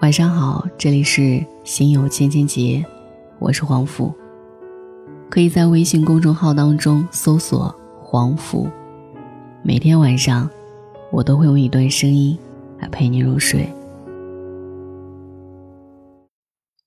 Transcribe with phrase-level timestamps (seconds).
[0.00, 2.86] 晚上好，这里是心有千千结，
[3.40, 4.14] 我是黄甫。
[5.28, 8.70] 可以在微信公众号当中搜索“黄甫”，
[9.64, 10.48] 每天晚上
[11.10, 12.38] 我都会用一段声音
[12.78, 13.68] 来陪你入睡。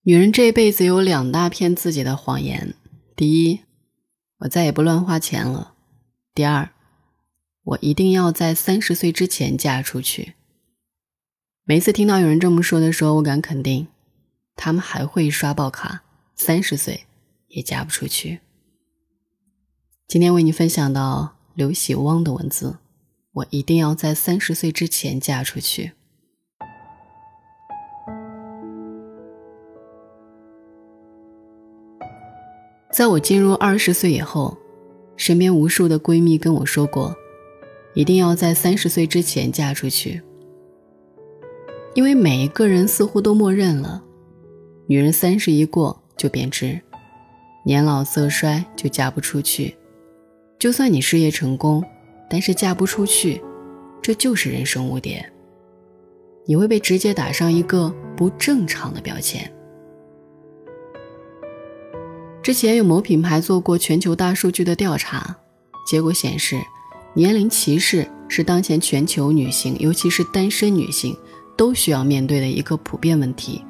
[0.03, 2.73] 女人这辈子有两大骗自己的谎言：
[3.17, 3.59] 第一，
[4.39, 5.73] 我再也不乱花钱了；
[6.33, 6.69] 第二，
[7.65, 10.35] 我一定要在三十岁之前嫁出去。
[11.71, 13.87] 每次听到有人这么说的时候，我敢肯定，
[14.57, 16.03] 他们还会刷爆卡，
[16.35, 17.05] 三十岁
[17.47, 18.41] 也嫁不出去。
[20.05, 22.75] 今天为你分享到刘喜汪的文字，
[23.31, 25.93] 我一定要在三十岁之前嫁出去。
[32.91, 34.57] 在我进入二十岁以后，
[35.15, 37.15] 身边无数的闺蜜跟我说过，
[37.93, 40.21] 一定要在三十岁之前嫁出去。
[41.93, 44.01] 因为每一个人似乎都默认了，
[44.87, 46.79] 女人三十一过就贬值，
[47.65, 49.75] 年老色衰就嫁不出去。
[50.57, 51.83] 就算你事业成功，
[52.29, 53.41] 但是嫁不出去，
[54.01, 55.31] 这就是人生污点。
[56.45, 59.51] 你会被直接打上一个不正常的标签。
[62.41, 65.35] 之前有某品牌做过全球大数据的调查，
[65.85, 66.57] 结果显示，
[67.13, 71.15] 年龄歧视是当前全球女性，尤其是单身女性。
[71.61, 73.63] 都需要面对的一个普遍问题。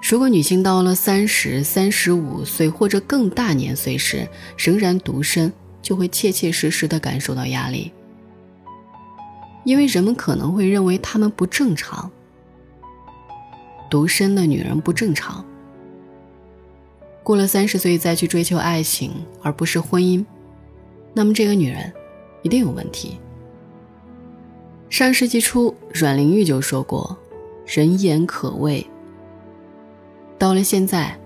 [0.00, 5.52] 如果女性到了三十三十五岁或者更大年岁时仍然独身，
[5.82, 7.90] 就会切切实实的感受到压力，
[9.64, 12.08] 因为人们可能会认为她们不正常。
[13.90, 15.44] 独身的女人不正常。
[17.24, 19.10] 过了三十岁再去追求爱情
[19.42, 20.24] 而不是婚姻，
[21.12, 21.92] 那么这个女人
[22.42, 23.18] 一定有问题。
[24.88, 27.16] 上世纪初，阮玲玉就说过
[27.66, 28.86] ：“人言可畏。”
[30.38, 31.18] 到了现在，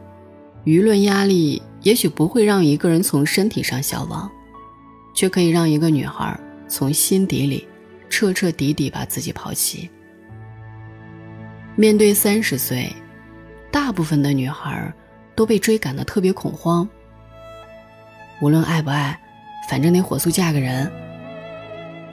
[0.64, 4.30] 舆论压力也许不会让一个人从身体上消亡，
[5.14, 6.38] 却可以让一个女孩
[6.68, 7.68] 从心底里
[8.08, 9.90] 彻彻底底把自己抛弃。
[11.76, 12.92] 面对三十岁，
[13.70, 14.92] 大部分的女孩
[15.34, 16.88] 都被追赶的特别恐慌。
[18.42, 19.20] 无论爱不爱，
[19.68, 20.86] 反正得火速嫁个人；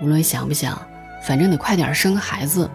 [0.02, 0.87] 无论想不想。
[1.22, 2.70] 反正得快点生个孩子。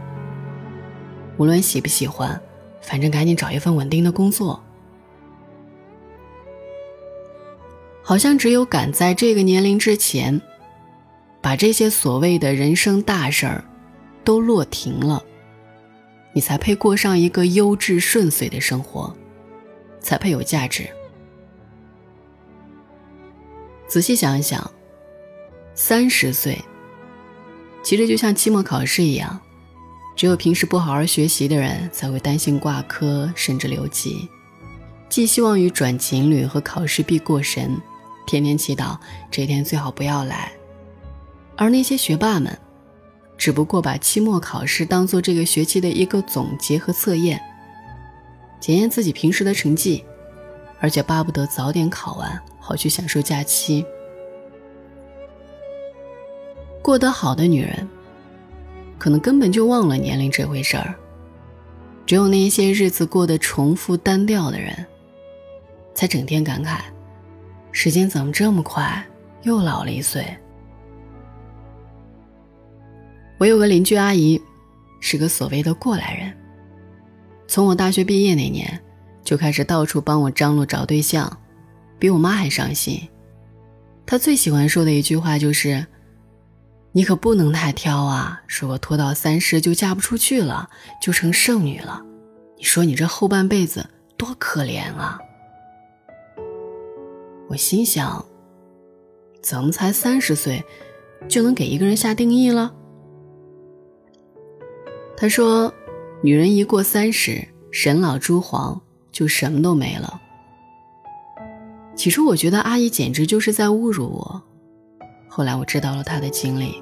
[1.38, 2.41] 无论喜不喜欢，
[2.80, 4.62] 反正赶紧找一份稳定的工作。
[8.02, 10.41] 好像只有赶在这个年龄之前，
[11.41, 13.64] 把这些所谓的人生大事儿
[14.25, 15.22] 都落停了，
[16.32, 19.16] 你才配过上一个优质顺遂的生活，
[20.00, 20.88] 才配有价值。
[23.86, 24.70] 仔细想一想，
[25.75, 26.58] 三十岁。
[27.82, 29.41] 其实就像期末考试一样，
[30.15, 34.28] 只有平时不好好学习的人才会担心挂科甚至留级，
[35.09, 37.76] 寄希望于转情侣和考试必过神，
[38.26, 38.97] 天天祈祷
[39.31, 40.53] 这天最好不要来。
[41.56, 42.56] 而那些学霸们，
[43.37, 47.43] 只不过把期末考试当做这个学期的一个总结和测验，
[48.60, 50.04] 检验自己平时的成绩，
[50.78, 53.84] 而且巴不得早点考完，好去享受假期。
[56.82, 57.88] 过得好的女人，
[58.98, 60.93] 可能根本就忘了年龄这回事儿。
[62.04, 64.75] 只有那些日子过得重复单调的人，
[65.94, 66.81] 才整天感慨：
[67.70, 69.00] 时间怎么这么快，
[69.43, 70.26] 又老了一岁。
[73.38, 74.43] 我有个邻居阿姨，
[75.00, 76.32] 是个所谓的过来人。
[77.47, 78.81] 从我大学毕业那年，
[79.22, 81.38] 就开始到处帮我张罗找对象，
[82.00, 83.00] 比我妈还上心。
[84.04, 85.87] 她最喜欢说的一句话就是。
[86.94, 88.42] 你可不能太挑啊！
[88.47, 90.69] 如果拖到三十就嫁不出去了，
[91.00, 92.03] 就成剩女了。
[92.58, 93.88] 你说你这后半辈子
[94.19, 95.19] 多可怜啊！
[97.48, 98.25] 我心想，
[99.42, 100.62] 怎么才三十岁
[101.28, 102.75] 就能给一个人下定义了？
[105.16, 105.72] 他说，
[106.22, 108.78] 女人一过三十，人老珠黄，
[109.11, 110.20] 就什么都没了。
[111.96, 114.43] 起初我觉得阿姨简直就是在侮辱我。
[115.34, 116.75] 后来我知道了他的经历，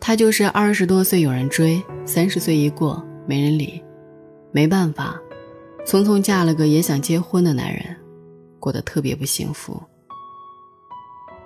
[0.00, 3.80] 他就是二十多岁有人追，三十岁一过没人理，
[4.50, 5.16] 没办法，
[5.86, 7.96] 匆匆嫁了个也想结婚的男人，
[8.58, 9.80] 过得特别不幸福。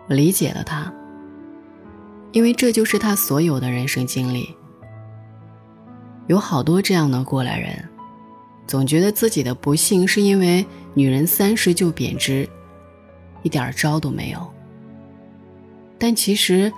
[0.08, 0.90] 我理解了他，
[2.32, 4.56] 因为这就是他所有的人生经历。
[6.28, 7.86] 有好多这样的过来人，
[8.66, 10.64] 总觉得自己的不幸是因为
[10.94, 12.48] 女人三十就贬值，
[13.42, 14.53] 一点招都没有。
[15.98, 16.72] 但其实，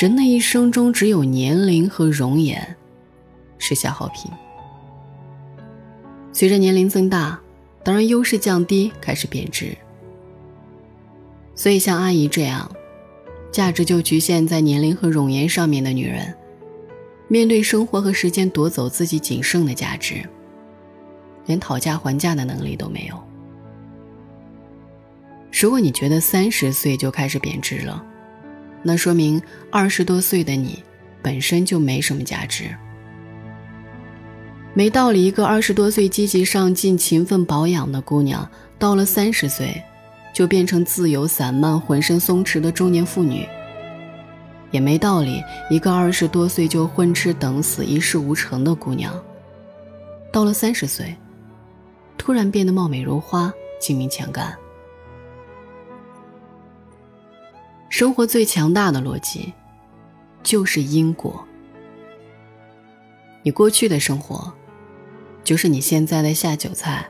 [0.00, 2.76] 人的一生中只有年龄和容颜，
[3.58, 4.30] 是消耗品。
[6.32, 7.40] 随着年龄增大，
[7.82, 9.76] 当然优势降低，开始贬值。
[11.54, 12.70] 所以像阿姨这样，
[13.50, 16.32] 价值就局限在年龄和容颜上面的女人，
[17.26, 20.22] 面对生活和时间夺走自己仅剩的价值，
[21.46, 23.18] 连讨价还价的能力都没有。
[25.50, 28.04] 如果你觉得三十岁就开始贬值了，
[28.82, 29.40] 那说明
[29.70, 30.82] 二十多岁的你
[31.22, 32.64] 本身就没什么价值。
[34.74, 38.48] 没道理，一个二十多岁积极上进、勤奋保养的姑娘，
[38.78, 39.82] 到了三十岁，
[40.32, 43.46] 就变成自由散漫、浑身松弛的中年妇女。
[44.70, 49.12] 也没道理，一个二十多岁就混吃等死、一事无成的姑娘，
[50.30, 51.16] 到了三十岁，
[52.16, 54.56] 突然变得貌美如花、精明强干。
[57.88, 59.52] 生活最强大的逻辑，
[60.42, 61.44] 就是因果。
[63.42, 64.52] 你过去的生活。
[65.44, 67.08] 就是你现在的下酒菜。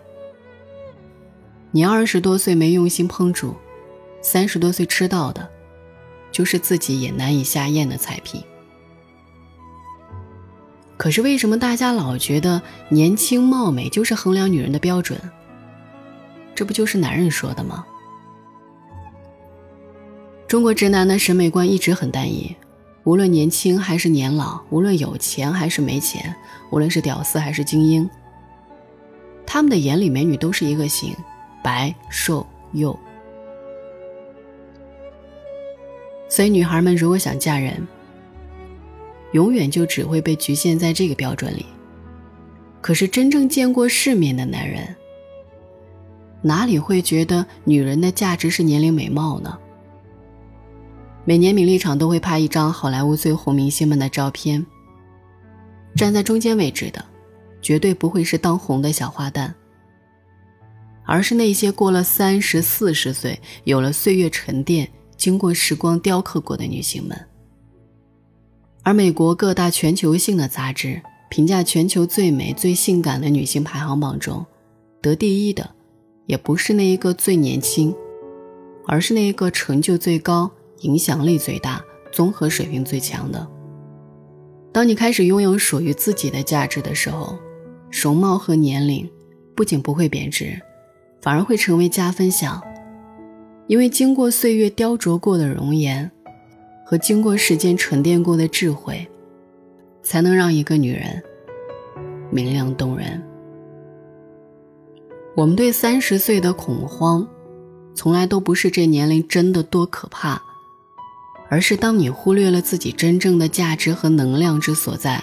[1.72, 3.56] 你二十多岁没用心烹煮，
[4.22, 5.50] 三十多岁吃到的，
[6.30, 8.40] 就是自己也难以下咽的菜品。
[10.96, 15.20] 可是为什么大家老觉得年轻貌美就是衡量女人的标准？
[16.54, 17.84] 这不就是男人说的吗？
[20.48, 22.56] 中国直男的审美观一直很单一，
[23.04, 26.34] 无论年轻还是年老，无论有钱还是没钱，
[26.70, 28.08] 无论是屌丝还是精英。
[29.46, 31.14] 他们的眼里，美女都是一个型，
[31.62, 32.98] 白、瘦、幼。
[36.30, 37.86] 所以，女孩们如果想嫁人，
[39.32, 41.66] 永远就只会被局限在这个标准里。
[42.80, 44.96] 可是，真正见过世面的男人，
[46.40, 49.58] 哪里会觉得女人的价值是年龄、美貌呢？
[51.28, 54.64] 每年，名利场都会拍一张好莱坞最红明星们的照片，
[55.94, 57.04] 站在中间位置的。
[57.60, 59.52] 绝对不会是当红的小花旦，
[61.04, 67.26] 而是那些过了三十四十岁、有了岁月沉淀、经过时光雕刻过的女性们。
[68.82, 74.46] 而美国各大全球性的杂志评价全球最美、最性感的女性排行榜中，
[75.02, 75.74] 得第一的，
[76.24, 77.94] 也不是那一个最年轻，
[78.86, 81.82] 而是那一个成就最高、影响力最大、
[82.12, 83.46] 综合水平最强的。
[84.72, 87.38] 当你开始拥有属于自己的价值的时候，
[87.90, 89.10] 容貌和年龄
[89.54, 90.60] 不仅不会贬值，
[91.20, 92.62] 反而会成为加分项。
[93.66, 96.10] 因为经过岁月雕琢过的容颜，
[96.86, 99.06] 和经过时间沉淀过的智慧，
[100.02, 101.22] 才能让一个女人
[102.30, 103.22] 明亮动人。
[105.34, 107.28] 我们对三十岁的恐慌，
[107.94, 110.42] 从来都不是这年龄真的多可怕，
[111.48, 115.22] 而是当你忽略了自己真正的价值和能量之所在。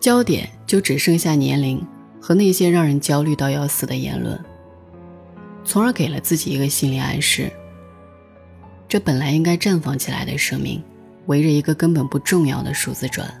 [0.00, 1.80] 焦点就只剩下年龄
[2.20, 4.38] 和那些让人焦虑到要死的言论，
[5.64, 7.52] 从而给了自己一个心理暗示：
[8.88, 10.82] 这本来应该绽放起来的生命，
[11.26, 13.32] 围着一个根本不重要的数字转。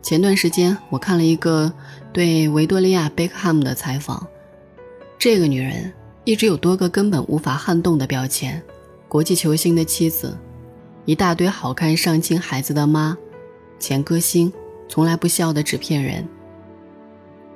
[0.00, 1.72] 前段时间我看了一个
[2.12, 4.26] 对维多利亚·贝克汉姆的采访，
[5.18, 5.92] 这个女人
[6.24, 8.62] 一直有多个根本无法撼动的标签：
[9.12, 10.38] 国际球星的妻子，
[11.04, 13.14] 一大堆好看上镜孩子的妈。
[13.78, 14.50] 前歌星，
[14.88, 16.26] 从来不笑的纸片人。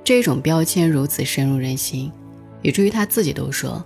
[0.05, 2.13] 这种标签如此深入人心，
[2.61, 3.83] 以至于他自己都说：“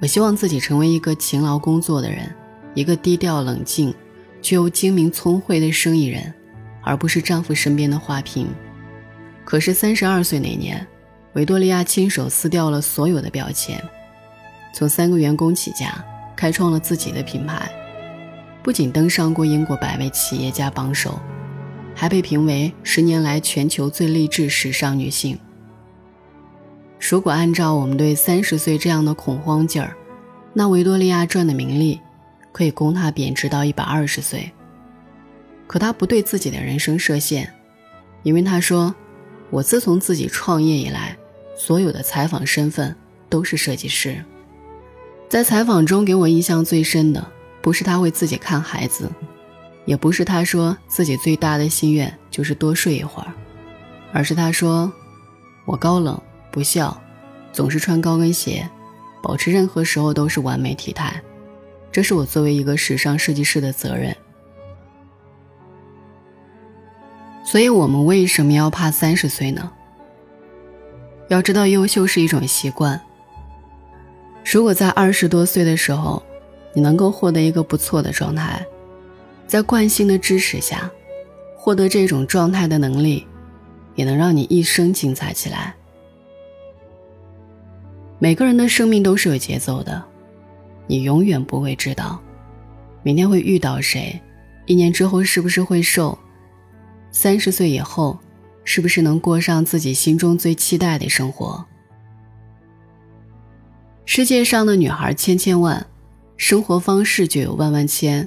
[0.00, 2.34] 我希望自己成为一个勤劳工作的人，
[2.72, 3.94] 一个低调冷静、
[4.40, 6.32] 却又精明聪慧的生意人，
[6.82, 8.48] 而不是丈夫身边的花瓶。”
[9.44, 10.86] 可是三十二岁那年，
[11.34, 13.78] 维多利亚亲手撕掉了所有的标签，
[14.72, 16.02] 从三个员工起家，
[16.38, 17.68] 开创了自己的品牌，
[18.62, 21.18] 不仅登上过英国百位企业家榜首。
[21.96, 25.36] 还被评为十年来全球最励志时尚女性。
[27.00, 29.96] 如果按照我们对三十岁这样的恐慌劲儿，
[30.52, 32.00] 那维多利亚赚的名利
[32.52, 34.48] 可以供她贬值到一百二十岁。
[35.66, 37.52] 可她不对自己的人生设限，
[38.22, 38.94] 因为她说
[39.50, 41.16] ：“我自从自己创业以来，
[41.56, 42.94] 所有的采访身份
[43.28, 44.24] 都是设计师。”
[45.28, 47.24] 在采访中给我印象最深的，
[47.60, 49.10] 不是他为自己看孩子。
[49.84, 53.32] 也不是他说自己最大的心愿就是多睡一会儿，
[54.12, 54.92] 而是他说
[55.64, 56.20] ：“我高冷
[56.50, 57.00] 不笑，
[57.54, 58.68] 总是穿高跟鞋，
[59.22, 61.22] 保持任何时候都是完美体态，
[61.90, 64.14] 这是我作为一个时尚设计师的责任。”
[67.42, 69.72] 所以，我们为什么要怕三十岁呢？
[71.28, 73.00] 要知道，优秀是一种习惯。
[74.50, 76.22] 如果在二十多岁的时候，
[76.72, 78.66] 你能够获得一个不错的状态。
[79.46, 80.90] 在惯性的支持下，
[81.54, 83.26] 获得这种状态的能力，
[83.94, 85.74] 也能让你一生精彩起来。
[88.18, 90.02] 每个人的生命都是有节奏的，
[90.86, 92.18] 你永远不会知道，
[93.02, 94.18] 明天会遇到谁，
[94.64, 96.18] 一年之后是不是会瘦，
[97.10, 98.18] 三十岁以后，
[98.64, 101.66] 是不是能过上自己心中最期待的生活。
[104.10, 105.86] 世界上的女孩千千万，
[106.38, 108.26] 生活方式就有万万千，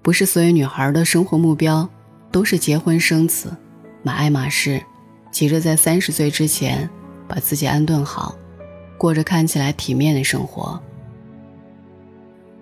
[0.00, 1.86] 不是所有女孩的生活目标。
[2.32, 3.54] 都是结婚生子，
[4.02, 4.82] 买爱马仕，
[5.30, 6.88] 急着在三十岁之前
[7.28, 8.34] 把自己安顿好，
[8.96, 10.80] 过着看起来体面的生活。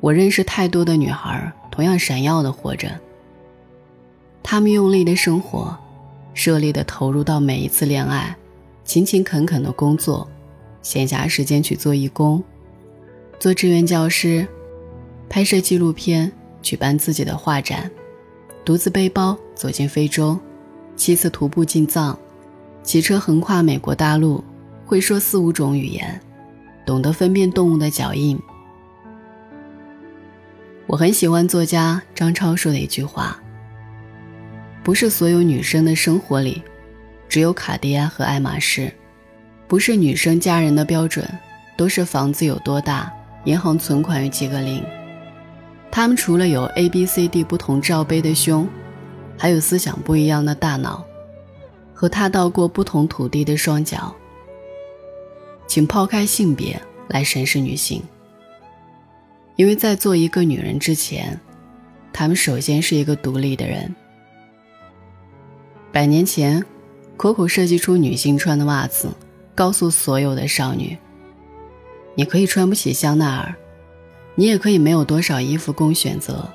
[0.01, 2.91] 我认识太多的女孩，同样闪耀的活着。
[4.43, 5.77] 她们用力的生活，
[6.35, 8.37] 热烈的投入到每一次恋爱，
[8.85, 10.29] 勤勤恳恳的工作，
[10.87, 12.41] 闲暇时间去做义工，
[13.41, 14.47] 做志愿教师，
[15.29, 16.31] 拍摄纪录片，
[16.63, 17.91] 举办自己的画展。
[18.65, 20.39] 独自背包走进非洲，
[20.95, 22.17] 七次徒步进藏，
[22.85, 24.45] 骑车横跨美国大陆，
[24.85, 26.21] 会说四五种语言，
[26.87, 28.39] 懂得分辨动物的脚印。
[30.87, 33.37] 我很喜欢作家张超说的一句话
[34.85, 36.63] ：“不是所有女生的生活里，
[37.29, 38.89] 只有卡地亚和爱马仕；
[39.69, 41.29] 不是女生嫁人的标准，
[41.77, 43.13] 都是房子有多大，
[43.45, 44.83] 银行存款有几个零。”
[45.91, 48.69] 他们除了有 A、B、C、D 不同罩杯的胸，
[49.39, 51.03] 还有思想不一样的大脑，
[51.95, 54.15] 和踏到过不同土地的双脚。
[55.67, 58.03] 请抛开性别来审视女性，
[59.57, 61.41] 因为在做一个女人之前，
[62.13, 63.95] 她们首先是一个独立的人。
[65.91, 66.63] 百年前
[67.17, 69.09] ，Coco 设计出女性穿的袜子，
[69.57, 70.97] 告诉所有的少女：
[72.15, 73.57] 你可以穿不起香奈儿。
[74.39, 76.47] 你也可以没有多少衣服供选择，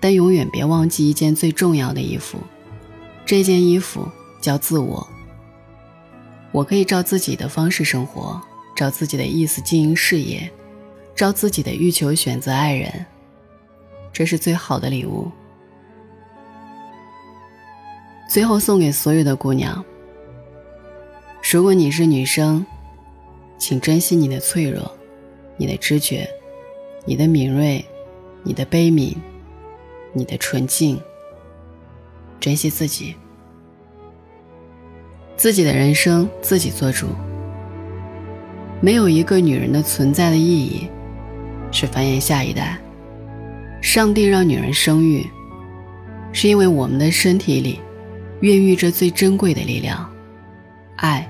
[0.00, 2.38] 但永远别忘记一件最重要的衣服，
[3.24, 4.08] 这件衣服
[4.40, 5.08] 叫自我。
[6.50, 8.42] 我可以照自己的方式生活，
[8.74, 10.50] 照自己的意思经营事业，
[11.14, 13.06] 照自己的欲求选择爱人，
[14.12, 15.30] 这是最好的礼物。
[18.28, 19.84] 最后送给所有的姑娘：
[21.52, 22.64] 如果你是女生，
[23.58, 24.90] 请珍惜你的脆弱，
[25.58, 26.26] 你的知觉。
[27.04, 27.84] 你的敏锐，
[28.42, 29.14] 你的悲悯，
[30.14, 30.98] 你的纯净。
[32.40, 33.14] 珍惜自己，
[35.36, 37.08] 自己的人生自己做主。
[38.80, 40.88] 没有一个女人的存在的意义
[41.70, 42.78] 是繁衍下一代。
[43.82, 45.28] 上帝让女人生育，
[46.32, 47.78] 是因为我们的身体里
[48.40, 50.10] 孕育着最珍贵的力量——
[50.96, 51.28] 爱。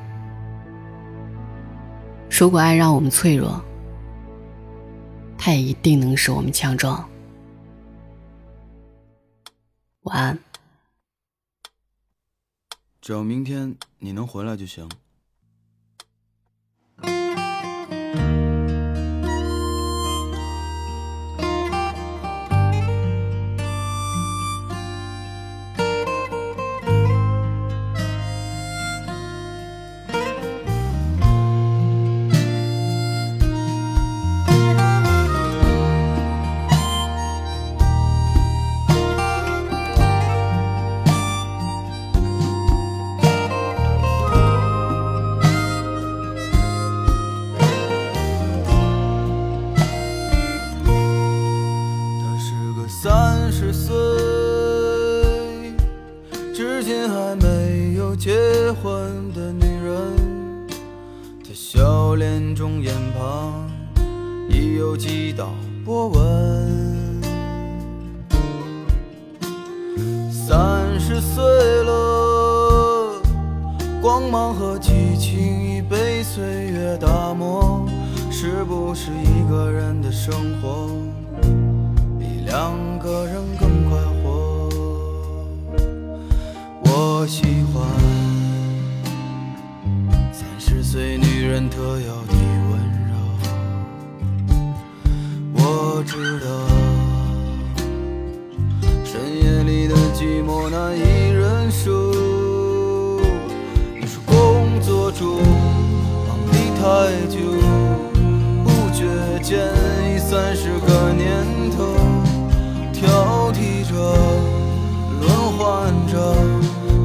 [2.42, 3.64] 如果爱让我们脆弱，
[5.38, 7.08] 它也一定能使我们强壮。
[10.00, 10.36] 晚安。
[13.00, 14.90] 只要明天你能回来就行。
[62.16, 63.70] 脸中眼旁
[64.48, 65.50] 已有几道
[65.84, 67.22] 波纹，
[70.30, 71.42] 三十岁
[71.84, 73.22] 了，
[74.00, 77.88] 光芒和激情已被岁月打磨。
[78.30, 80.88] 是不是一个人的生活
[82.18, 84.68] 比两个人更快活？
[86.82, 87.86] 我喜欢
[90.32, 91.16] 三十岁
[91.52, 92.32] 人特有的
[92.70, 92.80] 温
[93.10, 93.12] 柔，
[95.52, 96.02] 我。
[96.06, 96.46] 知道
[99.04, 101.90] 深夜里的寂寞难以忍受。
[104.00, 105.42] 你说工作中
[106.26, 106.82] 忙里太
[107.28, 107.36] 久，
[108.64, 109.04] 不觉
[109.42, 109.52] 间
[110.08, 111.44] 已三十个年
[111.76, 111.92] 头，
[112.94, 113.92] 挑剔着，
[115.20, 115.28] 轮
[115.58, 116.16] 换着，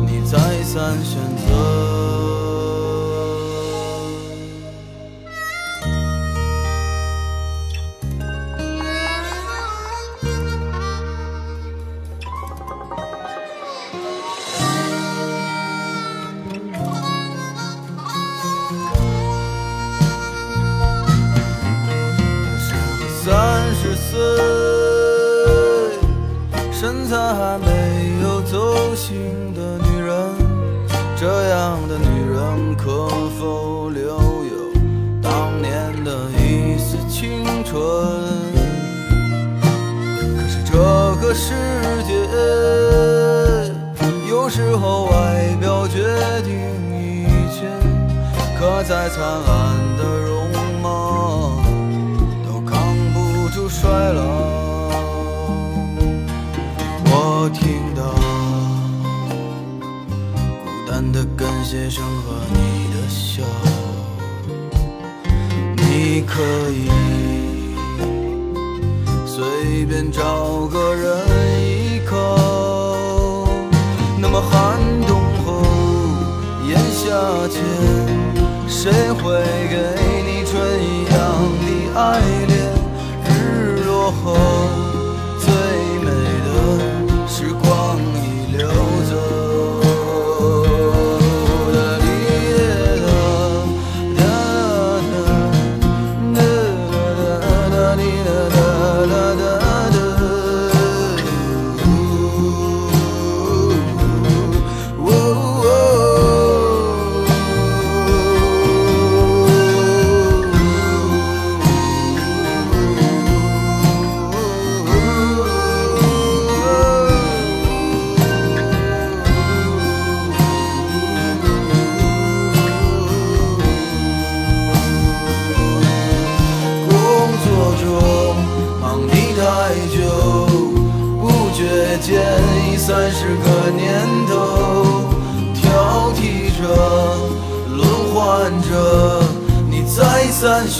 [0.06, 0.96] 你再三
[27.34, 30.16] 还没有走心的女人，
[31.16, 33.08] 这样的女人可
[33.38, 34.72] 否留有
[35.22, 37.76] 当年的一丝青春？
[39.62, 40.78] 可是这
[41.22, 41.54] 个世
[42.04, 42.14] 界，
[44.30, 46.02] 有时候外表决
[46.44, 46.56] 定
[46.94, 47.68] 一切，
[48.58, 50.50] 可再灿烂的容
[50.82, 51.52] 貌
[52.46, 54.47] 都扛不住衰老。
[61.68, 62.58] 的感谢声和你
[62.94, 63.44] 的笑，
[65.76, 66.88] 你可以
[69.26, 71.28] 随便找个人
[71.62, 73.48] 依靠。
[74.20, 75.62] 那么寒冬后
[76.68, 77.10] 炎夏
[77.50, 77.62] 前，
[78.68, 79.34] 谁会
[79.70, 79.76] 给
[80.24, 81.16] 你春一样
[81.62, 81.66] 的
[82.00, 82.56] 爱恋？
[83.26, 84.38] 日落后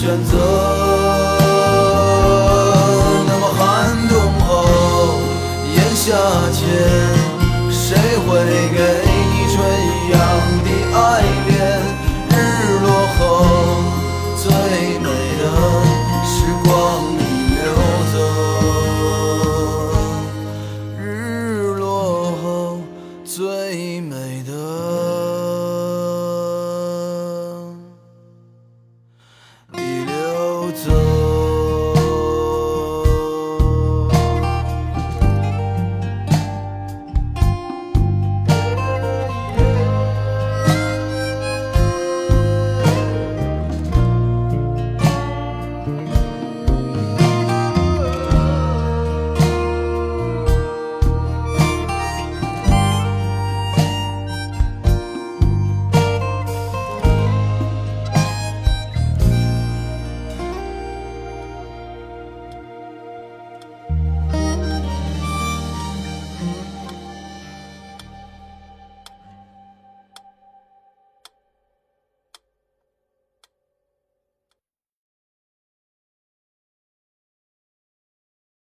[0.00, 0.57] 选择。